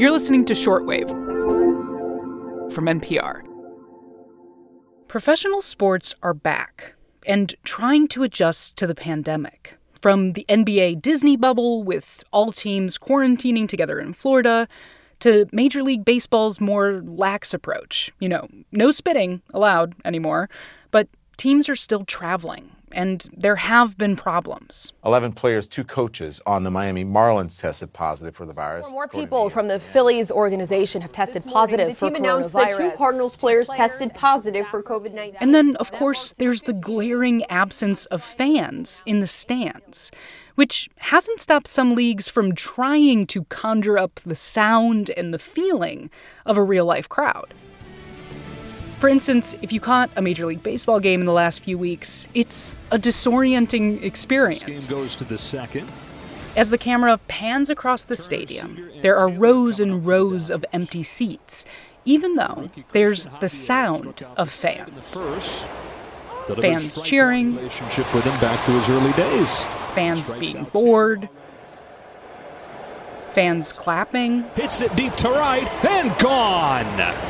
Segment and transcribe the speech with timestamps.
[0.00, 1.10] You're listening to Shortwave
[2.72, 3.42] from NPR.
[5.08, 6.94] Professional sports are back
[7.26, 9.76] and trying to adjust to the pandemic.
[10.00, 14.68] From the NBA Disney bubble, with all teams quarantining together in Florida,
[15.18, 18.10] to Major League Baseball's more lax approach.
[18.20, 20.48] You know, no spitting allowed anymore,
[20.92, 24.92] but teams are still traveling and there have been problems.
[25.04, 28.90] 11 players, two coaches on the Miami Marlins tested positive for the virus.
[28.90, 32.10] More people from the Phillies organization have tested positive for coronavirus.
[32.10, 35.36] The team announced that two Cardinals players tested positive for COVID-19.
[35.40, 40.10] And then, of course, there's the glaring absence of fans in the stands,
[40.54, 46.10] which hasn't stopped some leagues from trying to conjure up the sound and the feeling
[46.44, 47.54] of a real-life crowd.
[49.00, 52.28] For instance, if you caught a Major League Baseball game in the last few weeks,
[52.34, 54.62] it's a disorienting experience.
[54.62, 55.90] This game goes to the second.
[56.54, 61.64] As the camera pans across the stadium, there are rows and rows of empty seats,
[62.04, 65.16] even though there's the sound of fans.
[66.60, 69.64] Fans cheering, relationship with him back to his early days.
[69.94, 71.30] Fans being bored,
[73.30, 74.42] fans clapping.
[74.56, 77.29] Hits it deep to right and gone.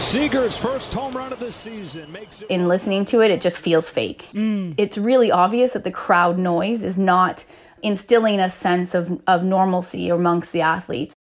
[0.00, 2.48] Seager's first home run of the season makes it.
[2.48, 4.28] In listening to it, it just feels fake.
[4.32, 4.74] Mm.
[4.78, 7.44] It's really obvious that the crowd noise is not
[7.82, 11.14] instilling a sense of, of normalcy amongst the athletes.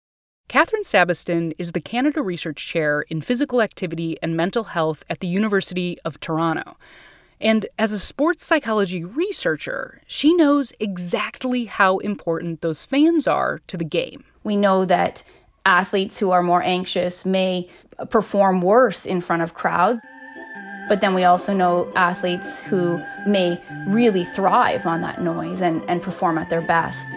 [0.48, 5.26] Catherine Sabiston is the Canada Research Chair in Physical Activity and Mental Health at the
[5.26, 6.76] University of Toronto.
[7.40, 13.76] And as a sports psychology researcher, she knows exactly how important those fans are to
[13.76, 14.24] the game.
[14.44, 15.24] We know that
[15.66, 17.68] athletes who are more anxious may
[18.10, 20.02] perform worse in front of crowds.
[20.88, 26.00] But then we also know athletes who may really thrive on that noise and, and
[26.00, 27.08] perform at their best.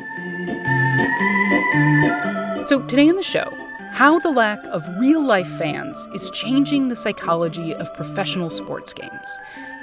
[2.67, 3.52] So, today on the show,
[3.91, 9.39] how the lack of real life fans is changing the psychology of professional sports games,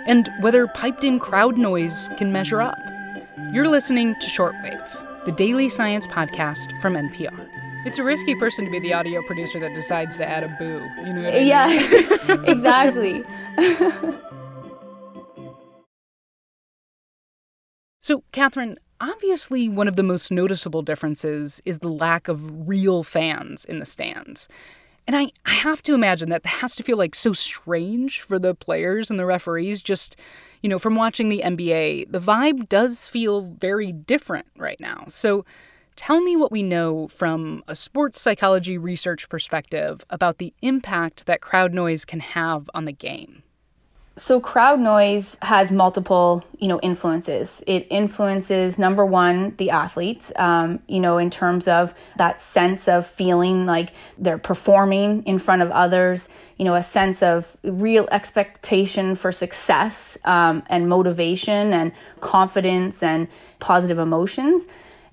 [0.07, 2.79] and whether piped in crowd noise can measure up.
[3.53, 7.56] You're listening to Shortwave, the daily science podcast from NPR.
[7.87, 10.83] It's a risky person to be the audio producer that decides to add a boo.
[11.07, 11.47] You know what I mean?
[11.47, 11.71] Yeah,
[12.51, 13.23] exactly.
[18.01, 23.65] so, Catherine, obviously one of the most noticeable differences is the lack of real fans
[23.65, 24.49] in the stands.
[25.07, 28.57] And I, I have to imagine that has to feel like so strange for the
[28.57, 29.81] players and the referees.
[29.81, 30.17] Just,
[30.61, 35.05] you know, from watching the NBA, the vibe does feel very different right now.
[35.09, 35.45] So,
[35.97, 41.41] Tell me what we know from a sports psychology research perspective about the impact that
[41.41, 43.43] crowd noise can have on the game.
[44.19, 47.63] So crowd noise has multiple, you know, influences.
[47.67, 53.07] It influences number one the athletes, um, you know, in terms of that sense of
[53.07, 56.31] feeling like they're performing in front of others.
[56.57, 63.29] You know, a sense of real expectation for success um, and motivation and confidence and
[63.59, 64.63] positive emotions.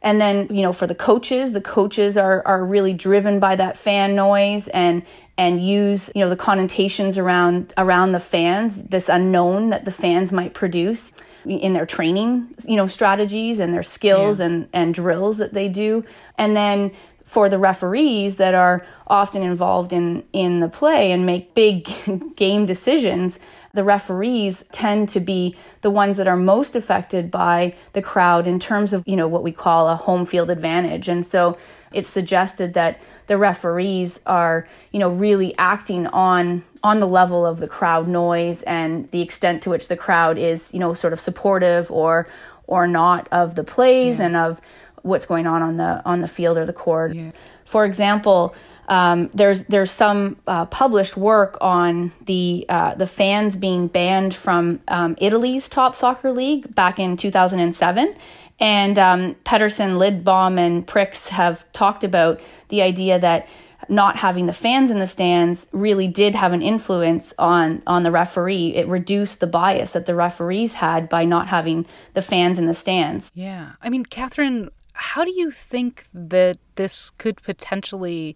[0.03, 3.77] And then, you know, for the coaches, the coaches are, are really driven by that
[3.77, 5.03] fan noise and
[5.35, 10.31] and use, you know, the connotations around around the fans, this unknown that the fans
[10.31, 11.11] might produce
[11.45, 14.45] in their training, you know, strategies and their skills yeah.
[14.45, 16.05] and, and drills that they do.
[16.37, 16.91] And then
[17.23, 21.89] for the referees that are often involved in in the play and make big
[22.35, 23.39] game decisions,
[23.73, 28.59] the referees tend to be the ones that are most affected by the crowd in
[28.59, 31.07] terms of, you know, what we call a home field advantage.
[31.07, 31.57] And so
[31.91, 37.59] it's suggested that the referees are, you know, really acting on on the level of
[37.59, 41.19] the crowd noise and the extent to which the crowd is, you know, sort of
[41.19, 42.27] supportive or
[42.65, 44.25] or not of the plays yeah.
[44.25, 44.61] and of
[45.01, 47.13] what's going on on the on the field or the court.
[47.13, 47.31] Yeah.
[47.65, 48.55] For example,
[48.87, 54.81] um, there's there's some uh, published work on the uh, the fans being banned from
[54.87, 58.15] um, Italy's top soccer league back in 2007,
[58.59, 63.47] and um, Pettersson, Lidbom, and Priks have talked about the idea that
[63.89, 68.11] not having the fans in the stands really did have an influence on on the
[68.11, 68.75] referee.
[68.75, 72.73] It reduced the bias that the referees had by not having the fans in the
[72.73, 73.31] stands.
[73.33, 78.35] Yeah, I mean, Catherine, how do you think that this could potentially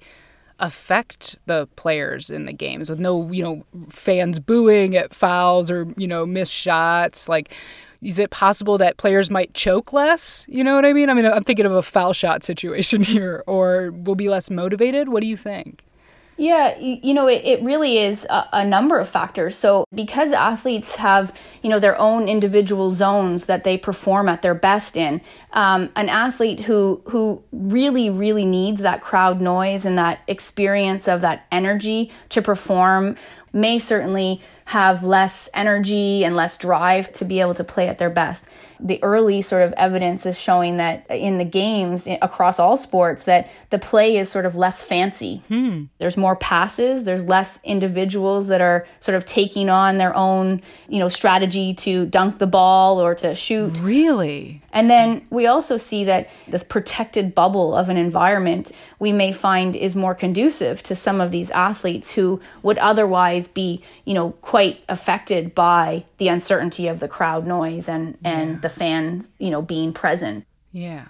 [0.60, 5.94] affect the players in the games with no, you know, fans booing at fouls or,
[5.98, 7.30] you know, missed shots?
[7.30, 7.54] Like,
[8.02, 10.46] is it possible that players might choke less?
[10.48, 11.10] You know what I mean?
[11.10, 15.10] I mean, I'm thinking of a foul shot situation here, or will be less motivated.
[15.10, 15.84] What do you think?
[16.40, 19.56] Yeah, you know, it, it really is a, a, number of factors.
[19.58, 24.54] So, because athletes have, you know, their own individual zones that they perform at their
[24.54, 25.20] best in,
[25.54, 31.22] um, an athlete who who really, really needs that crowd noise and that experience of
[31.22, 33.18] that energy to perform
[33.54, 38.10] may certainly have less energy and less drive to be able to play at their
[38.10, 38.44] best
[38.80, 43.50] the early sort of evidence is showing that in the games across all sports that
[43.70, 45.42] the play is sort of less fancy.
[45.48, 45.86] Hmm.
[45.98, 51.00] There's more passes, there's less individuals that are sort of taking on their own, you
[51.00, 53.78] know, strategy to dunk the ball or to shoot.
[53.80, 54.62] Really?
[54.72, 59.76] And then we also see that this protected bubble of an environment we may find
[59.76, 64.84] is more conducive to some of these athletes who would otherwise be, you know, quite
[64.88, 68.60] affected by the uncertainty of the crowd noise and and yeah.
[68.62, 70.46] the fan, you know, being present.
[70.72, 71.08] Yeah.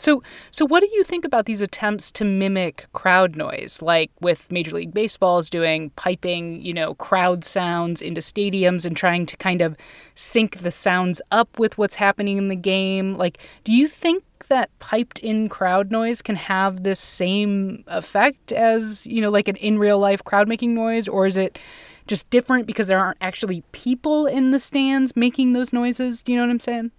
[0.00, 4.50] So, so what do you think about these attempts to mimic crowd noise, like with
[4.50, 9.60] Major League Baseball's doing piping, you know, crowd sounds into stadiums and trying to kind
[9.60, 9.76] of
[10.14, 13.14] sync the sounds up with what's happening in the game?
[13.14, 19.06] Like, do you think that piped in crowd noise can have this same effect as,
[19.06, 21.58] you know, like an in real life crowd making noise, or is it
[22.06, 26.22] just different because there aren't actually people in the stands making those noises?
[26.22, 26.90] Do you know what I'm saying?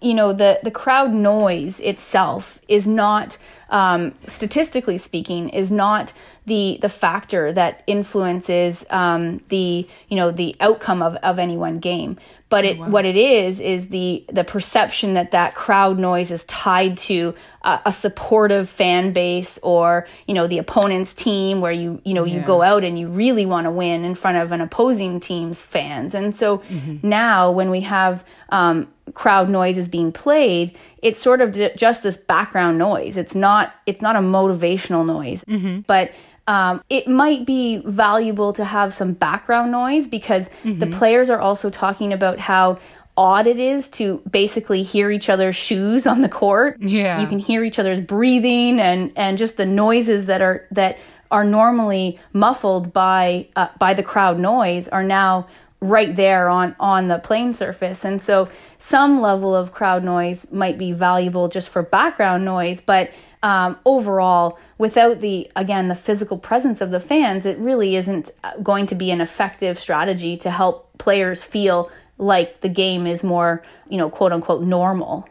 [0.00, 3.38] You know the the crowd noise itself is not
[3.70, 6.12] um, statistically speaking is not
[6.46, 11.78] the the factor that influences um, the you know the outcome of, of any one
[11.78, 12.16] game
[12.48, 12.88] but it, oh, wow.
[12.88, 17.80] what it is is the the perception that that crowd noise is tied to a,
[17.86, 22.36] a, supportive fan base or you know the opponent's team where you you know yeah.
[22.36, 25.60] you go out and you really want to win in front of an opposing team's
[25.60, 26.96] fans and so mm-hmm.
[27.06, 32.16] now when we have um, crowd noise is being played it's sort of just this
[32.16, 35.80] background noise it's not it's not a motivational noise mm-hmm.
[35.80, 36.12] but
[36.46, 40.78] um, it might be valuable to have some background noise because mm-hmm.
[40.78, 42.78] the players are also talking about how
[43.18, 46.80] odd it is to basically hear each other's shoes on the court.
[46.80, 47.20] Yeah.
[47.20, 50.96] You can hear each other's breathing and and just the noises that are that
[51.30, 55.46] are normally muffled by uh, by the crowd noise are now
[55.80, 58.04] right there on on the plane surface.
[58.04, 58.48] And so
[58.78, 63.10] some level of crowd noise might be valuable just for background noise, but
[63.42, 68.56] um, overall, without the again the physical presence of the fans, it really isn't uh,
[68.56, 73.62] going to be an effective strategy to help players feel like the game is more,
[73.88, 75.28] you know, quote unquote normal.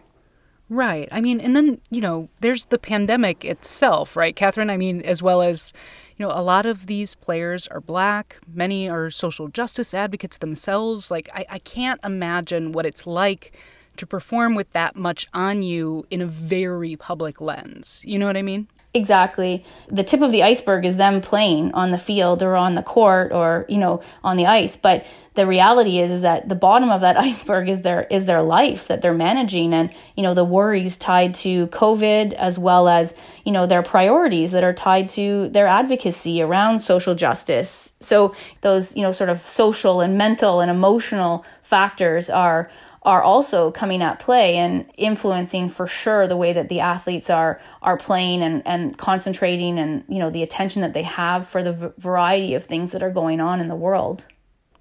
[0.69, 1.07] Right.
[1.11, 4.69] I mean, and then, you know, there's the pandemic itself, right, Catherine?
[4.69, 5.71] I mean, as well as,
[6.17, 11.09] you know, a lot of these players are black, many are social justice advocates themselves.
[11.09, 13.57] Like, I, I can't imagine what it's like
[13.95, 18.03] to perform with that much on you in a very public lens.
[18.05, 18.67] You know what I mean?
[18.93, 19.63] Exactly.
[19.89, 23.31] The tip of the iceberg is them playing on the field or on the court
[23.31, 25.05] or, you know, on the ice, but
[25.35, 28.87] the reality is is that the bottom of that iceberg is their is their life
[28.87, 33.13] that they're managing and, you know, the worries tied to COVID as well as,
[33.43, 37.93] you know, their priorities that are tied to their advocacy around social justice.
[37.99, 42.71] So those, you know, sort of social and mental and emotional factors are
[43.07, 47.61] are also coming at play and influencing for sure the way that the athletes are
[47.81, 51.71] are playing and, and concentrating and you know the attention that they have for the
[51.71, 54.25] v- variety of things that are going on in the world.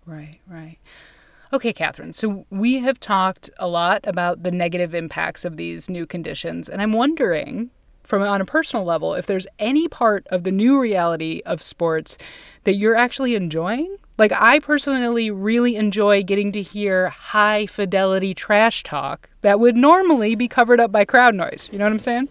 [0.05, 0.77] Right, right.
[1.53, 2.13] Okay, Catherine.
[2.13, 6.83] So we have talked a lot about the negative impacts of these new conditions, and
[6.83, 7.71] I'm wondering,
[8.07, 12.17] from on a personal level, if there's any part of the new reality of sports
[12.65, 18.83] that you're actually enjoying like, I personally really enjoy getting to hear high fidelity trash
[18.83, 21.69] talk that would normally be covered up by crowd noise.
[21.71, 22.29] You know what I'm saying?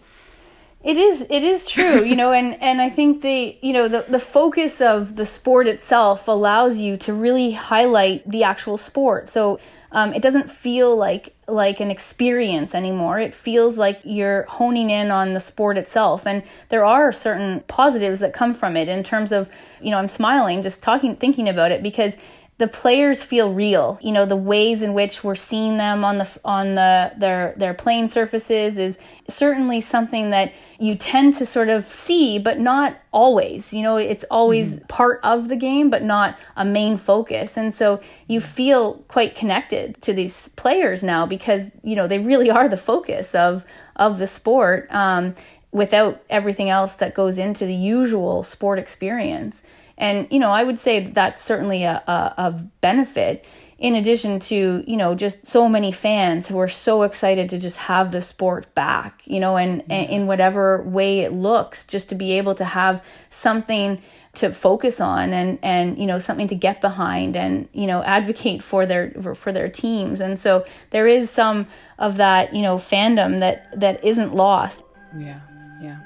[0.82, 4.04] It is it is true, you know, and and I think the you know the
[4.08, 9.28] the focus of the sport itself allows you to really highlight the actual sport.
[9.28, 9.58] So
[9.92, 13.20] um, it doesn't feel like like an experience anymore.
[13.20, 18.20] It feels like you're honing in on the sport itself, and there are certain positives
[18.20, 19.48] that come from it in terms of
[19.80, 22.14] you know I'm smiling just talking thinking about it because
[22.58, 23.98] the players feel real.
[24.00, 27.74] You know, the ways in which we're seeing them on the on the their their
[27.74, 28.98] playing surfaces is
[29.28, 33.74] certainly something that you tend to sort of see, but not always.
[33.74, 34.88] You know, it's always mm.
[34.88, 37.58] part of the game, but not a main focus.
[37.58, 42.50] And so you feel quite connected to these players now because you know they really
[42.50, 43.64] are the focus of
[43.96, 44.90] of the sport.
[44.94, 45.34] Um,
[45.72, 49.62] without everything else that goes into the usual sport experience.
[49.98, 52.50] And, you know, I would say that that's certainly a, a, a
[52.80, 53.44] benefit
[53.78, 57.76] in addition to you know just so many fans who are so excited to just
[57.76, 62.14] have the sport back you know and, and, in whatever way it looks just to
[62.14, 64.00] be able to have something
[64.36, 68.62] to focus on and and you know something to get behind and you know advocate
[68.62, 70.20] for their for, for their teams.
[70.20, 71.66] And so there is some
[71.98, 74.82] of that you know fandom that that isn't lost.
[75.16, 75.40] Yeah
[75.80, 75.98] yeah.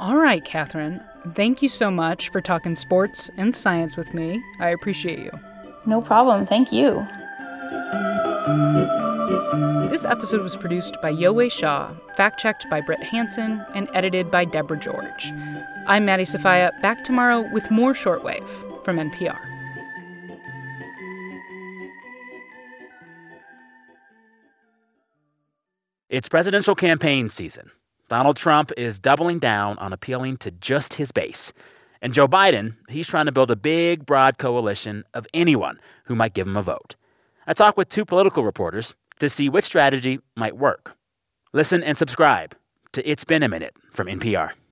[0.00, 1.02] All right catherine
[1.32, 5.30] thank you so much for talking sports and science with me i appreciate you
[5.86, 7.06] no problem thank you
[9.94, 14.44] this episode was produced by Yowei Shaw, fact checked by Brit Hanson, and edited by
[14.44, 15.32] Deborah George.
[15.86, 18.48] I'm Maddie Sofia, back tomorrow with more Shortwave
[18.84, 19.38] from NPR.
[26.10, 27.70] It's presidential campaign season.
[28.08, 31.52] Donald Trump is doubling down on appealing to just his base.
[32.02, 36.34] And Joe Biden, he's trying to build a big, broad coalition of anyone who might
[36.34, 36.96] give him a vote.
[37.46, 40.96] I talked with two political reporters to see which strategy might work.
[41.52, 42.56] Listen and subscribe
[42.92, 44.54] to It's Been a Minute from NPR.